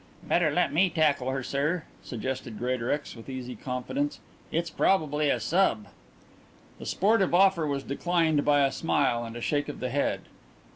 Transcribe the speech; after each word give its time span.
"Better 0.27 0.49
let 0.49 0.73
me 0.73 0.89
tackle 0.89 1.29
her, 1.29 1.43
sir," 1.43 1.83
suggested 2.01 2.57
Greatorex 2.57 3.15
with 3.15 3.29
easy 3.29 3.55
confidence. 3.55 4.19
"It's 4.51 4.71
probably 4.71 5.29
a 5.29 5.39
sub." 5.39 5.85
The 6.79 6.87
sportive 6.87 7.35
offer 7.35 7.67
was 7.67 7.83
declined 7.83 8.43
by 8.43 8.61
a 8.61 8.71
smile 8.71 9.23
and 9.23 9.35
a 9.35 9.41
shake 9.41 9.69
of 9.69 9.79
the 9.79 9.89
head. 9.91 10.21